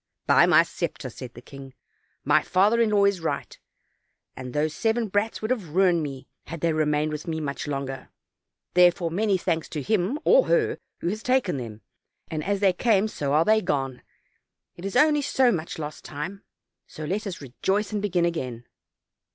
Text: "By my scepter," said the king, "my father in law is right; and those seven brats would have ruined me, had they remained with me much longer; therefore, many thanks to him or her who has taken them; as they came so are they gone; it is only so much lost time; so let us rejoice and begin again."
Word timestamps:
"By 0.25 0.47
my 0.47 0.63
scepter," 0.63 1.11
said 1.11 1.35
the 1.35 1.43
king, 1.43 1.75
"my 2.25 2.41
father 2.41 2.81
in 2.81 2.89
law 2.89 3.05
is 3.05 3.19
right; 3.21 3.55
and 4.35 4.51
those 4.51 4.73
seven 4.73 5.09
brats 5.09 5.43
would 5.43 5.51
have 5.51 5.75
ruined 5.75 6.01
me, 6.01 6.27
had 6.47 6.61
they 6.61 6.73
remained 6.73 7.11
with 7.11 7.27
me 7.27 7.39
much 7.39 7.67
longer; 7.67 8.09
therefore, 8.73 9.11
many 9.11 9.37
thanks 9.37 9.69
to 9.69 9.79
him 9.83 10.17
or 10.25 10.47
her 10.47 10.79
who 11.01 11.09
has 11.09 11.21
taken 11.21 11.57
them; 11.57 11.81
as 12.31 12.61
they 12.61 12.73
came 12.73 13.07
so 13.07 13.33
are 13.33 13.45
they 13.45 13.61
gone; 13.61 14.01
it 14.75 14.85
is 14.85 14.95
only 14.95 15.21
so 15.21 15.51
much 15.51 15.77
lost 15.77 16.03
time; 16.03 16.41
so 16.87 17.05
let 17.05 17.27
us 17.27 17.39
rejoice 17.39 17.93
and 17.93 18.01
begin 18.01 18.25
again." 18.25 18.65